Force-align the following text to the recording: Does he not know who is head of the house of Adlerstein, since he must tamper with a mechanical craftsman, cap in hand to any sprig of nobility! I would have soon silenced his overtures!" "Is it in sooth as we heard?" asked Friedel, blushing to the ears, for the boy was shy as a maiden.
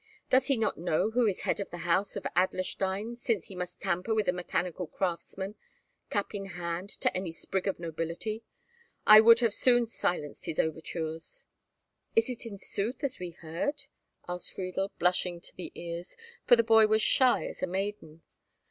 Does 0.31 0.47
he 0.47 0.57
not 0.57 0.79
know 0.79 1.11
who 1.11 1.27
is 1.27 1.41
head 1.41 1.59
of 1.59 1.69
the 1.69 1.85
house 1.85 2.15
of 2.15 2.25
Adlerstein, 2.35 3.15
since 3.19 3.49
he 3.49 3.55
must 3.55 3.79
tamper 3.79 4.15
with 4.15 4.27
a 4.27 4.31
mechanical 4.33 4.87
craftsman, 4.87 5.53
cap 6.09 6.33
in 6.33 6.45
hand 6.45 6.89
to 7.01 7.15
any 7.15 7.31
sprig 7.31 7.67
of 7.67 7.79
nobility! 7.79 8.41
I 9.05 9.19
would 9.19 9.41
have 9.41 9.53
soon 9.53 9.85
silenced 9.85 10.47
his 10.47 10.57
overtures!" 10.57 11.45
"Is 12.15 12.31
it 12.31 12.47
in 12.47 12.57
sooth 12.57 13.03
as 13.03 13.19
we 13.19 13.29
heard?" 13.29 13.83
asked 14.27 14.53
Friedel, 14.53 14.91
blushing 14.97 15.39
to 15.39 15.55
the 15.55 15.71
ears, 15.75 16.17
for 16.47 16.55
the 16.55 16.63
boy 16.63 16.87
was 16.87 17.03
shy 17.03 17.45
as 17.45 17.61
a 17.61 17.67
maiden. 17.67 18.23